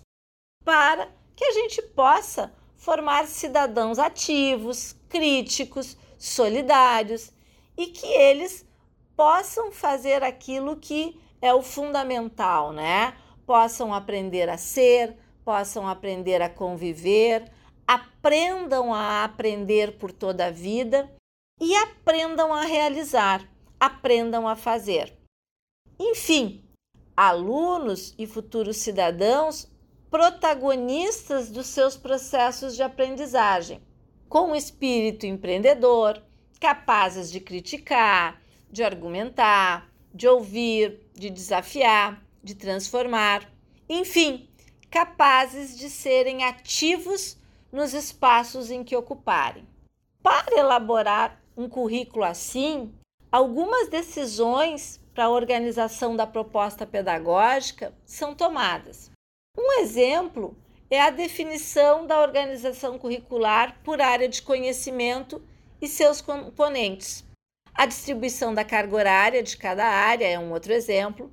para 0.63 1.09
que 1.35 1.43
a 1.43 1.51
gente 1.51 1.81
possa 1.81 2.53
formar 2.77 3.25
cidadãos 3.25 3.97
ativos, 3.97 4.95
críticos, 5.09 5.97
solidários 6.17 7.31
e 7.75 7.87
que 7.87 8.05
eles 8.05 8.65
possam 9.17 9.71
fazer 9.71 10.23
aquilo 10.23 10.77
que 10.77 11.19
é 11.41 11.53
o 11.53 11.61
fundamental, 11.61 12.71
né? 12.71 13.17
Possam 13.45 13.93
aprender 13.93 14.49
a 14.49 14.57
ser, 14.57 15.17
possam 15.43 15.87
aprender 15.87 16.41
a 16.41 16.49
conviver, 16.49 17.51
aprendam 17.87 18.93
a 18.93 19.23
aprender 19.23 19.97
por 19.97 20.11
toda 20.11 20.47
a 20.47 20.51
vida 20.51 21.11
e 21.59 21.75
aprendam 21.75 22.53
a 22.53 22.61
realizar, 22.65 23.47
aprendam 23.79 24.47
a 24.47 24.55
fazer. 24.55 25.13
Enfim, 25.99 26.63
alunos 27.15 28.13
e 28.17 28.27
futuros 28.27 28.77
cidadãos 28.77 29.67
protagonistas 30.09 31.49
dos 31.49 31.67
seus 31.67 31.97
processos 31.97 32.75
de 32.75 32.83
aprendizagem, 32.83 33.81
com 34.29 34.55
espírito 34.55 35.25
empreendedor, 35.25 36.21
capazes 36.59 37.31
de 37.31 37.39
criticar, 37.39 38.41
de 38.71 38.83
argumentar, 38.83 39.89
de 40.13 40.27
ouvir, 40.27 41.01
de 41.13 41.29
desafiar, 41.29 42.23
de 42.41 42.55
transformar, 42.55 43.51
enfim, 43.89 44.49
capazes 44.89 45.77
de 45.77 45.89
serem 45.89 46.43
ativos 46.43 47.37
nos 47.71 47.93
espaços 47.93 48.71
em 48.71 48.83
que 48.83 48.95
ocuparem. 48.95 49.67
Para 50.23 50.57
elaborar 50.57 51.43
um 51.57 51.67
currículo 51.67 52.23
assim, 52.23 52.93
algumas 53.35 53.89
decisões 53.89 54.97
para 55.13 55.25
a 55.25 55.29
organização 55.29 56.15
da 56.15 56.25
proposta 56.25 56.87
pedagógica 56.87 57.93
são 58.05 58.33
tomadas. 58.33 59.11
Um 59.57 59.81
exemplo 59.81 60.55
é 60.89 61.01
a 61.01 61.09
definição 61.09 62.07
da 62.07 62.21
organização 62.21 62.97
curricular 62.97 63.77
por 63.83 63.99
área 63.99 64.29
de 64.29 64.41
conhecimento 64.41 65.45
e 65.81 65.87
seus 65.87 66.21
componentes. 66.21 67.25
A 67.73 67.85
distribuição 67.85 68.53
da 68.53 68.63
carga 68.63 68.95
horária 68.95 69.43
de 69.43 69.57
cada 69.57 69.85
área 69.85 70.25
é 70.25 70.39
um 70.39 70.53
outro 70.53 70.71
exemplo. 70.71 71.29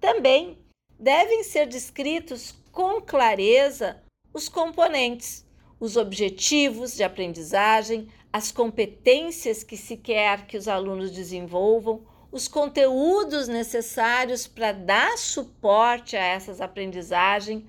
Também 0.00 0.58
devem 0.98 1.44
ser 1.44 1.66
descritos 1.66 2.56
com 2.72 3.00
clareza 3.00 4.02
os 4.34 4.48
componentes, 4.48 5.46
os 5.78 5.96
objetivos 5.96 6.96
de 6.96 7.04
aprendizagem, 7.04 8.08
as 8.32 8.52
competências 8.52 9.62
que 9.62 9.76
se 9.76 9.96
quer 9.96 10.46
que 10.46 10.56
os 10.56 10.68
alunos 10.68 11.10
desenvolvam, 11.10 12.06
os 12.30 12.46
conteúdos 12.46 13.48
necessários 13.48 14.46
para 14.46 14.72
dar 14.72 15.18
suporte 15.18 16.16
a 16.16 16.24
essas 16.24 16.60
aprendizagens, 16.60 17.64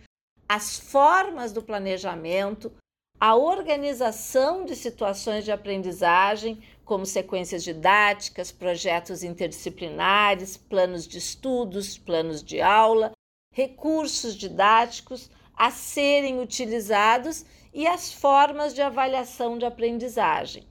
as 0.48 0.80
formas 0.80 1.52
do 1.52 1.64
planejamento, 1.64 2.72
a 3.20 3.36
organização 3.36 4.66
de 4.66 4.76
situações 4.76 5.46
de 5.46 5.52
aprendizagem, 5.52 6.62
como 6.84 7.06
sequências 7.06 7.64
didáticas, 7.64 8.52
projetos 8.52 9.24
interdisciplinares, 9.24 10.58
planos 10.58 11.08
de 11.08 11.18
estudos, 11.18 11.98
planos 11.98 12.44
de 12.44 12.62
aula, 12.62 13.12
recursos 13.54 14.36
didáticos 14.36 15.30
a 15.56 15.72
serem 15.72 16.40
utilizados 16.40 17.46
e 17.74 17.88
as 17.88 18.12
formas 18.12 18.74
de 18.74 18.82
avaliação 18.82 19.58
de 19.58 19.66
aprendizagem. 19.66 20.68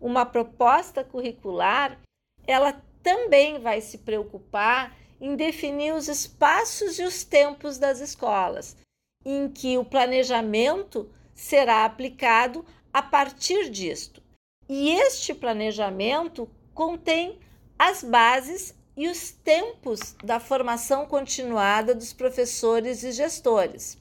Uma 0.00 0.26
proposta 0.26 1.04
curricular, 1.04 1.98
ela 2.46 2.72
também 3.02 3.60
vai 3.60 3.80
se 3.80 3.98
preocupar 3.98 4.96
em 5.20 5.36
definir 5.36 5.94
os 5.94 6.08
espaços 6.08 6.98
e 6.98 7.04
os 7.04 7.24
tempos 7.24 7.78
das 7.78 8.00
escolas, 8.00 8.76
em 9.24 9.48
que 9.48 9.78
o 9.78 9.84
planejamento 9.84 11.10
será 11.34 11.84
aplicado 11.84 12.64
a 12.92 13.02
partir 13.02 13.70
disto. 13.70 14.22
E 14.68 14.90
este 14.90 15.34
planejamento 15.34 16.48
contém 16.74 17.38
as 17.78 18.02
bases 18.02 18.74
e 18.96 19.08
os 19.08 19.30
tempos 19.30 20.14
da 20.22 20.38
formação 20.38 21.06
continuada 21.06 21.94
dos 21.94 22.12
professores 22.12 23.02
e 23.02 23.12
gestores, 23.12 23.98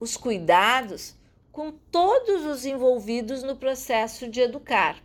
os 0.00 0.16
cuidados 0.16 1.14
com 1.60 1.72
todos 1.72 2.46
os 2.46 2.64
envolvidos 2.64 3.42
no 3.42 3.54
processo 3.54 4.26
de 4.26 4.40
educar. 4.40 4.96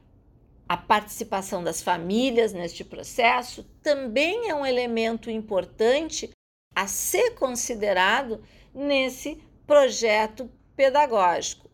A 0.69 0.77
participação 0.77 1.61
das 1.61 1.81
famílias 1.81 2.53
neste 2.53 2.81
processo 2.81 3.65
também 3.83 4.49
é 4.49 4.55
um 4.55 4.65
elemento 4.65 5.29
importante 5.29 6.29
a 6.73 6.87
ser 6.87 7.31
considerado 7.31 8.41
nesse 8.73 9.43
projeto 9.67 10.49
pedagógico. 10.77 11.69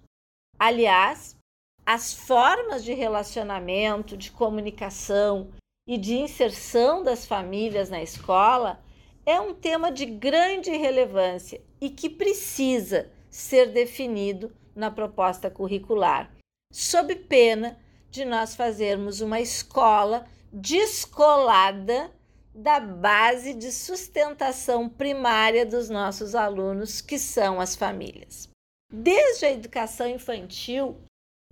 Aliás, 0.57 1.37
as 1.85 2.11
formas 2.11 2.83
de 2.83 2.95
relacionamento, 2.95 4.17
de 4.17 4.31
comunicação 4.31 5.51
e 5.87 5.95
de 5.95 6.15
inserção 6.15 7.03
das 7.03 7.23
famílias 7.23 7.91
na 7.91 8.01
escola 8.01 8.83
é 9.27 9.39
um 9.39 9.53
tema 9.53 9.91
de 9.91 10.07
grande 10.07 10.71
relevância 10.71 11.61
e 11.79 11.87
que 11.87 12.09
precisa 12.09 13.11
ser 13.29 13.67
definido 13.67 14.51
na 14.75 14.91
proposta 14.91 15.49
curricular, 15.49 16.31
sob 16.71 17.15
pena 17.15 17.77
de 18.09 18.25
nós 18.25 18.55
fazermos 18.55 19.21
uma 19.21 19.39
escola 19.39 20.25
descolada 20.51 22.11
da 22.53 22.79
base 22.79 23.53
de 23.53 23.71
sustentação 23.71 24.89
primária 24.89 25.65
dos 25.65 25.89
nossos 25.89 26.35
alunos, 26.35 26.99
que 26.99 27.17
são 27.17 27.61
as 27.61 27.75
famílias. 27.75 28.49
Desde 28.91 29.45
a 29.45 29.51
educação 29.51 30.07
infantil 30.07 30.97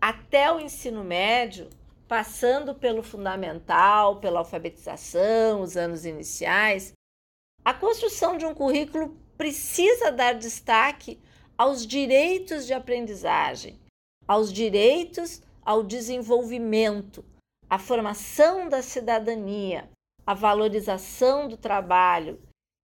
até 0.01 0.51
o 0.51 0.59
ensino 0.59 1.03
médio, 1.03 1.69
passando 2.07 2.75
pelo 2.75 3.01
fundamental, 3.01 4.19
pela 4.19 4.39
alfabetização, 4.39 5.61
os 5.61 5.77
anos 5.77 6.05
iniciais, 6.05 6.91
a 7.63 7.73
construção 7.73 8.37
de 8.37 8.45
um 8.45 8.53
currículo 8.53 9.15
precisa 9.37 10.11
dar 10.11 10.33
destaque 10.33 11.19
aos 11.59 11.85
direitos 11.85 12.65
de 12.65 12.73
aprendizagem, 12.73 13.77
aos 14.25 14.53
direitos 14.53 15.41
ao 15.61 15.83
desenvolvimento, 15.83 17.25
à 17.69 17.77
formação 17.77 18.69
da 18.69 18.81
cidadania, 18.81 19.89
à 20.25 20.33
valorização 20.33 21.49
do 21.49 21.57
trabalho 21.57 22.39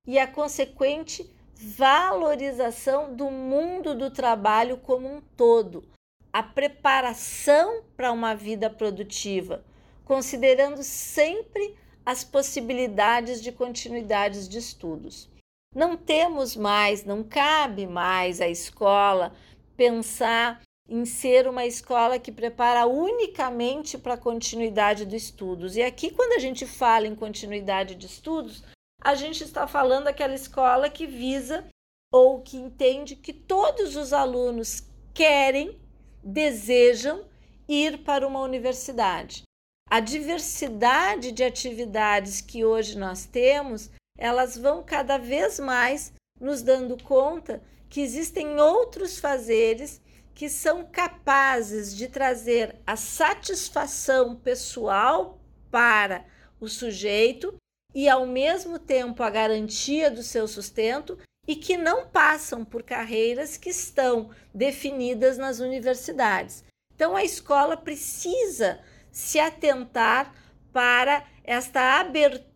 e 0.05 0.19
à 0.19 0.27
consequente 0.27 1.33
valorização 1.55 3.15
do 3.15 3.31
mundo 3.31 3.95
do 3.95 4.11
trabalho 4.11 4.75
como 4.75 5.07
um 5.07 5.21
todo, 5.21 5.88
a 6.33 6.43
preparação 6.43 7.81
para 7.95 8.11
uma 8.11 8.35
vida 8.35 8.69
produtiva, 8.69 9.63
considerando 10.03 10.83
sempre 10.83 11.77
as 12.05 12.25
possibilidades 12.25 13.41
de 13.41 13.53
continuidades 13.53 14.49
de 14.49 14.57
estudos. 14.57 15.33
Não 15.75 15.97
temos 15.97 16.55
mais, 16.55 17.03
não 17.03 17.21
cabe 17.21 17.85
mais 17.85 18.39
à 18.39 18.47
escola 18.47 19.35
pensar 19.75 20.61
em 20.88 21.03
ser 21.03 21.49
uma 21.49 21.65
escola 21.65 22.17
que 22.17 22.31
prepara 22.31 22.85
unicamente 22.88 23.97
para 23.97 24.13
a 24.13 24.17
continuidade 24.17 25.03
dos 25.03 25.23
estudos. 25.23 25.75
E 25.75 25.81
aqui, 25.81 26.11
quando 26.11 26.31
a 26.31 26.39
gente 26.39 26.65
fala 26.65 27.07
em 27.07 27.15
continuidade 27.15 27.95
de 27.95 28.05
estudos, 28.05 28.63
a 29.01 29.15
gente 29.15 29.43
está 29.43 29.67
falando 29.67 30.05
daquela 30.05 30.33
escola 30.33 30.89
que 30.89 31.05
visa 31.05 31.65
ou 32.09 32.41
que 32.41 32.55
entende 32.55 33.15
que 33.15 33.33
todos 33.33 33.97
os 33.97 34.13
alunos 34.13 34.83
querem, 35.13 35.77
desejam 36.23 37.25
ir 37.67 38.03
para 38.03 38.25
uma 38.25 38.39
universidade. 38.39 39.43
a 39.89 39.99
diversidade 39.99 41.31
de 41.31 41.43
atividades 41.43 42.41
que 42.41 42.65
hoje 42.65 42.97
nós 42.97 43.25
temos, 43.25 43.91
elas 44.17 44.58
vão 44.58 44.84
cada 44.84 45.17
vez 45.17 45.60
mais 45.60 46.13
nos 46.39 46.62
dando 46.62 47.01
conta 47.04 47.62
que 47.89 48.01
existem 48.01 48.60
outros 48.60 49.19
fazeres 49.19 50.01
que 50.34 50.49
são 50.49 50.86
capazes 50.86 51.95
de 51.95 52.10
trazer 52.10 52.75
a 52.86 52.95
satisfação 52.95 54.36
pessoal 54.36 55.39
para 55.71 56.25
o 56.60 56.67
sujeito 56.67 57.56
e, 57.93 58.10
ao 58.10 58.25
mesmo 58.25 58.78
tempo, 58.78 59.23
a 59.23 59.30
garantia 59.30 60.12
do 60.12 60.21
seu 60.21 60.47
sustento 60.47 61.17
e 61.47 61.56
que 61.56 61.78
não 61.78 62.08
passam 62.08 62.65
por 62.65 62.84
carreiras 62.84 63.56
que 63.56 63.69
estão 63.69 64.30
definidas 64.54 65.38
nas 65.38 65.60
universidades. 65.60 66.65
Então, 66.93 67.15
a 67.15 67.23
escola 67.23 67.78
precisa 67.78 68.80
se 69.12 69.39
atentar 69.39 70.34
para 70.73 71.25
esta 71.45 71.99
abertura 71.99 72.55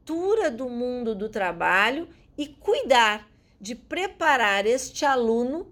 do 0.50 0.70
mundo 0.70 1.16
do 1.16 1.30
trabalho 1.30 2.08
e 2.38 2.48
cuidar 2.48 3.28
de 3.60 3.76
preparar 3.76 4.66
este 4.66 5.06
aluno 5.06 5.72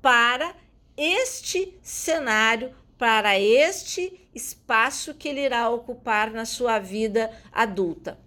para 0.00 0.54
este 0.96 1.78
cenário, 1.82 2.74
para 2.96 3.38
este 3.38 4.28
espaço 4.34 5.14
que 5.14 5.28
ele 5.28 5.40
irá 5.40 5.68
ocupar 5.68 6.30
na 6.30 6.44
sua 6.44 6.78
vida 6.78 7.30
adulta. 7.52 8.18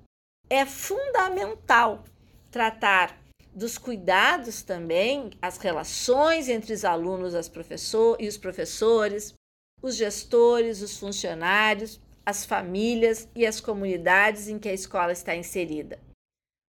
É 0.49 0.65
fundamental 0.65 2.03
tratar 2.49 3.17
dos 3.53 3.77
cuidados 3.77 4.61
também, 4.61 5.31
as 5.41 5.57
relações 5.57 6.49
entre 6.49 6.73
os 6.73 6.85
alunos 6.85 7.35
as 7.35 7.49
professor, 7.49 8.17
e 8.19 8.27
os 8.27 8.37
professores, 8.37 9.33
os 9.81 9.95
gestores, 9.95 10.81
os 10.81 10.97
funcionários, 10.97 11.99
as 12.25 12.45
famílias 12.45 13.27
e 13.35 13.45
as 13.45 13.59
comunidades 13.59 14.47
em 14.47 14.59
que 14.59 14.69
a 14.69 14.73
escola 14.73 15.11
está 15.11 15.35
inserida, 15.35 15.99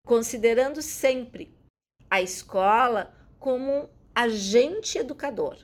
considerando 0.06 0.80
sempre 0.80 1.54
a 2.08 2.20
escola 2.20 3.14
como 3.38 3.72
um 3.72 3.88
agente 4.14 4.98
educador. 4.98 5.58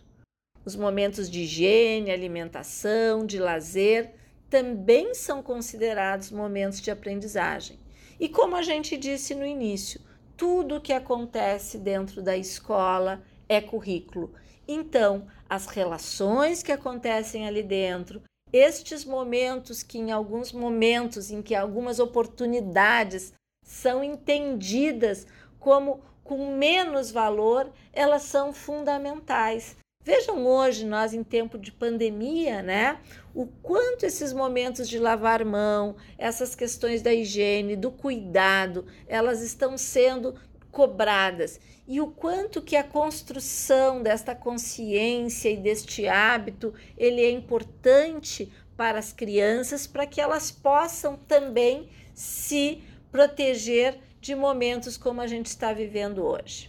Os 0.65 0.75
momentos 0.75 1.31
de 1.31 1.43
higiene, 1.43 2.11
alimentação, 2.11 3.25
de 3.25 3.39
lazer 3.39 4.15
também 4.49 5.15
são 5.15 5.43
considerados 5.43 6.31
momentos 6.31 6.81
de 6.81 6.91
aprendizagem. 6.91 7.79
E 8.19 8.29
como 8.29 8.57
a 8.57 8.63
gente 8.63 8.97
disse 8.97 9.35
no 9.35 9.45
início, 9.45 10.01
tudo 10.37 10.77
o 10.77 10.81
que 10.81 10.93
acontece 10.93 11.79
dentro 11.79 12.23
da 12.23 12.37
escola 12.37 13.23
é 13.49 13.61
currículo. 13.61 14.33
Então, 14.67 15.27
as 15.49 15.67
relações 15.67 16.63
que 16.63 16.73
acontecem 16.73 17.47
ali 17.47 17.63
dentro, 17.63 18.23
estes 18.57 19.05
momentos 19.05 19.83
que 19.83 19.99
em 19.99 20.11
alguns 20.11 20.53
momentos 20.53 21.31
em 21.31 21.43
que 21.43 21.55
algumas 21.55 21.99
oportunidades 21.99 23.33
são 23.63 24.03
entendidas 24.03 25.27
como 25.59 26.01
com 26.23 26.57
menos 26.57 27.11
valor, 27.11 27.71
elas 27.93 28.23
são 28.23 28.53
fundamentais. 28.53 29.77
Vejam 30.03 30.47
hoje, 30.47 30.87
nós 30.87 31.13
em 31.13 31.25
tempo 31.25 31.59
de 31.59 31.73
pandemia, 31.73 32.63
né? 32.63 33.01
O 33.35 33.47
quanto 33.47 34.05
esses 34.07 34.33
momentos 34.33 34.89
de 34.89 35.01
lavar 35.01 35.45
mão, 35.45 35.97
essas 36.17 36.55
questões 36.55 37.03
da 37.03 37.13
higiene, 37.13 37.75
do 37.75 37.91
cuidado, 37.91 38.87
elas 39.09 39.43
estão 39.43 39.77
sendo 39.77 40.37
cobradas 40.77 41.59
e 41.89 42.03
o 42.03 42.09
quanto 42.09 42.61
que 42.61 42.77
a 42.77 42.85
construção 42.85 44.03
desta 44.03 44.35
consciência 44.35 45.49
e 45.49 45.57
deste 45.57 46.07
hábito 46.07 46.75
ele 46.99 47.23
é 47.23 47.31
importante 47.31 48.53
para 48.77 48.99
as 48.99 49.11
crianças 49.11 49.87
para 49.87 50.07
que 50.07 50.21
elas 50.21 50.51
possam 50.51 51.17
também 51.17 51.89
se 52.15 52.83
proteger 53.11 53.99
de 54.21 54.35
momentos 54.35 54.99
como 54.99 55.23
a 55.23 55.27
gente 55.27 55.47
está 55.47 55.73
vivendo 55.73 56.23
hoje. 56.23 56.69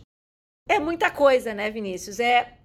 É 0.69 0.79
muita 0.79 1.11
coisa, 1.11 1.53
né, 1.53 1.69
Vinícius? 1.69 2.21
É 2.21 2.59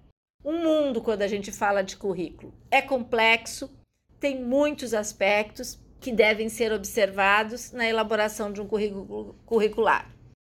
um 0.45 0.63
mundo 0.63 1.01
quando 1.01 1.23
a 1.23 1.27
gente 1.27 1.51
fala 1.51 1.83
de 1.83 1.97
currículo. 1.97 2.53
É 2.71 2.81
complexo, 2.81 3.69
tem 4.17 4.41
muitos 4.41 4.93
aspectos 4.93 5.77
que 5.99 6.13
devem 6.13 6.47
ser 6.47 6.71
observados 6.71 7.73
na 7.73 7.85
elaboração 7.85 8.49
de 8.49 8.61
um 8.61 8.67
currículo 8.67 9.35
curricular. 9.45 10.09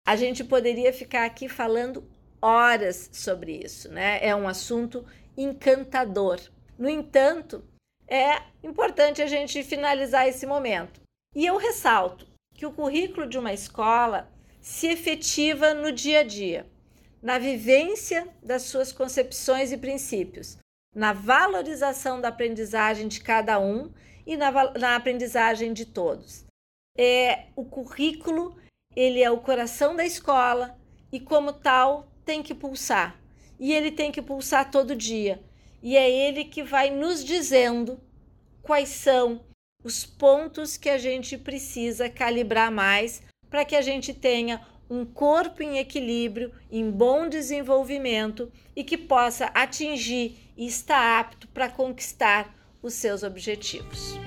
A 0.05 0.15
gente 0.15 0.43
poderia 0.43 0.91
ficar 0.91 1.25
aqui 1.25 1.47
falando 1.47 2.03
horas 2.41 3.09
sobre 3.13 3.63
isso, 3.63 3.89
né? 3.89 4.19
É 4.21 4.35
um 4.35 4.47
assunto 4.47 5.05
encantador. 5.37 6.39
No 6.77 6.89
entanto, 6.89 7.63
é 8.07 8.41
importante 8.63 9.21
a 9.21 9.27
gente 9.27 9.63
finalizar 9.63 10.27
esse 10.27 10.45
momento. 10.45 11.01
E 11.35 11.45
eu 11.45 11.57
ressalto 11.57 12.27
que 12.55 12.65
o 12.65 12.73
currículo 12.73 13.27
de 13.27 13.37
uma 13.37 13.53
escola 13.53 14.31
se 14.59 14.87
efetiva 14.87 15.73
no 15.73 15.91
dia 15.91 16.19
a 16.19 16.23
dia, 16.23 16.65
na 17.21 17.37
vivência 17.37 18.27
das 18.41 18.63
suas 18.63 18.91
concepções 18.91 19.71
e 19.71 19.77
princípios, 19.77 20.57
na 20.95 21.13
valorização 21.13 22.19
da 22.19 22.29
aprendizagem 22.29 23.07
de 23.07 23.21
cada 23.21 23.59
um 23.59 23.91
e 24.25 24.35
na, 24.35 24.51
na 24.73 24.95
aprendizagem 24.95 25.71
de 25.73 25.85
todos. 25.85 26.45
É 26.97 27.47
o 27.55 27.63
currículo, 27.63 28.57
ele 28.95 29.23
é 29.23 29.29
o 29.29 29.37
coração 29.37 29.95
da 29.95 30.05
escola 30.05 30.77
e 31.11 31.19
como 31.19 31.53
tal 31.53 32.11
tem 32.25 32.43
que 32.43 32.53
pulsar. 32.53 33.19
E 33.59 33.73
ele 33.73 33.91
tem 33.91 34.11
que 34.11 34.21
pulsar 34.21 34.71
todo 34.71 34.95
dia. 34.95 35.41
E 35.81 35.95
é 35.95 36.09
ele 36.09 36.45
que 36.45 36.63
vai 36.63 36.89
nos 36.89 37.23
dizendo 37.23 37.99
quais 38.61 38.89
são 38.89 39.41
os 39.83 40.05
pontos 40.05 40.75
que 40.75 40.89
a 40.89 40.97
gente 40.97 41.37
precisa 41.37 42.09
calibrar 42.09 42.71
mais 42.71 43.21
para 43.49 43.63
que 43.63 43.75
a 43.75 43.81
gente 43.81 44.13
tenha 44.13 44.61
um 44.89 45.05
corpo 45.05 45.61
em 45.63 45.77
equilíbrio, 45.77 46.51
em 46.71 46.89
bom 46.89 47.29
desenvolvimento 47.29 48.51
e 48.75 48.83
que 48.83 48.97
possa 48.97 49.45
atingir 49.53 50.51
e 50.57 50.65
estar 50.65 51.19
apto 51.19 51.47
para 51.49 51.69
conquistar 51.69 52.53
os 52.81 52.93
seus 52.93 53.23
objetivos. 53.23 54.17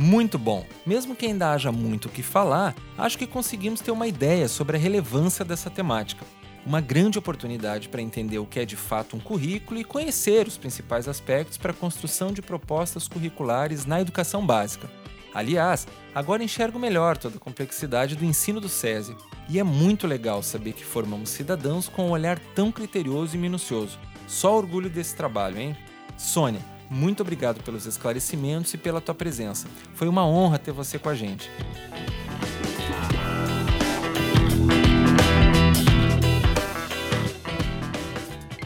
Muito 0.00 0.38
bom! 0.38 0.64
Mesmo 0.86 1.16
que 1.16 1.26
ainda 1.26 1.50
haja 1.50 1.72
muito 1.72 2.06
o 2.06 2.08
que 2.08 2.22
falar, 2.22 2.72
acho 2.96 3.18
que 3.18 3.26
conseguimos 3.26 3.80
ter 3.80 3.90
uma 3.90 4.06
ideia 4.06 4.46
sobre 4.46 4.76
a 4.76 4.80
relevância 4.80 5.44
dessa 5.44 5.68
temática 5.68 6.24
uma 6.64 6.80
grande 6.80 7.18
oportunidade 7.18 7.88
para 7.88 8.00
entender 8.00 8.38
o 8.38 8.46
que 8.46 8.60
é 8.60 8.64
de 8.64 8.76
fato 8.76 9.16
um 9.16 9.20
currículo 9.20 9.80
e 9.80 9.84
conhecer 9.84 10.46
os 10.46 10.56
principais 10.56 11.08
aspectos 11.08 11.58
para 11.58 11.72
a 11.72 11.74
construção 11.74 12.32
de 12.32 12.40
propostas 12.40 13.08
curriculares 13.08 13.86
na 13.86 14.00
educação 14.00 14.46
básica. 14.46 14.88
Aliás, 15.34 15.88
agora 16.14 16.44
enxergo 16.44 16.78
melhor 16.78 17.16
toda 17.16 17.36
a 17.36 17.40
complexidade 17.40 18.14
do 18.14 18.24
ensino 18.24 18.60
do 18.60 18.68
SESI, 18.68 19.16
e 19.48 19.58
é 19.58 19.64
muito 19.64 20.06
legal 20.06 20.44
saber 20.44 20.74
que 20.74 20.84
formamos 20.84 21.30
cidadãos 21.30 21.88
com 21.88 22.06
um 22.06 22.10
olhar 22.10 22.38
tão 22.54 22.70
criterioso 22.70 23.34
e 23.34 23.38
minucioso. 23.38 23.98
Só 24.28 24.56
orgulho 24.56 24.88
desse 24.88 25.16
trabalho, 25.16 25.58
hein? 25.58 25.76
Sônia, 26.16 26.60
muito 26.90 27.20
obrigado 27.20 27.62
pelos 27.62 27.86
esclarecimentos 27.86 28.72
e 28.74 28.78
pela 28.78 29.00
tua 29.00 29.14
presença. 29.14 29.68
Foi 29.94 30.08
uma 30.08 30.26
honra 30.26 30.58
ter 30.58 30.72
você 30.72 30.98
com 30.98 31.08
a 31.08 31.14
gente. 31.14 31.50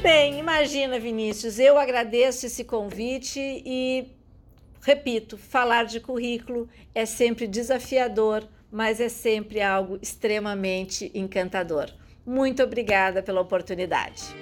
Bem, 0.02 0.38
imagina, 0.38 0.98
Vinícius, 0.98 1.58
eu 1.58 1.78
agradeço 1.78 2.46
esse 2.46 2.64
convite 2.64 3.40
e 3.40 4.08
repito, 4.80 5.38
falar 5.38 5.84
de 5.84 6.00
currículo 6.00 6.68
é 6.94 7.06
sempre 7.06 7.46
desafiador, 7.46 8.46
mas 8.70 9.00
é 9.00 9.08
sempre 9.08 9.62
algo 9.62 9.98
extremamente 10.02 11.10
encantador. 11.14 11.88
Muito 12.26 12.62
obrigada 12.62 13.22
pela 13.22 13.40
oportunidade. 13.40 14.34